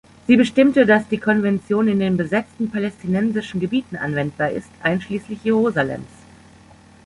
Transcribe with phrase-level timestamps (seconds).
[0.25, 6.09] Sie bestimmte, dass die Konvention in den besetzten palästinensischen Gebieten anwendbar ist, einschließlich Jerusalems.